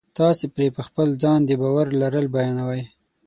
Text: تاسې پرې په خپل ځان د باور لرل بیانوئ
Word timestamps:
تاسې 0.17 0.45
پرې 0.53 0.67
په 0.75 0.81
خپل 0.87 1.07
ځان 1.23 1.39
د 1.45 1.51
باور 1.61 1.87
لرل 2.01 2.25
بیانوئ 2.35 2.83